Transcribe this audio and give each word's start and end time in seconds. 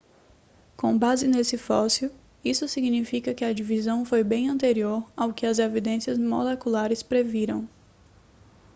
com 0.75 0.97
base 0.97 1.27
neste 1.27 1.59
fóssil 1.59 2.09
isso 2.43 2.67
significa 2.67 3.35
que 3.35 3.45
a 3.45 3.53
divisão 3.53 4.03
foi 4.03 4.23
bem 4.23 4.49
anterior 4.49 5.07
ao 5.15 5.31
que 5.31 5.45
as 5.45 5.59
evidências 5.59 6.17
moleculares 6.17 7.03
previram 7.03 7.69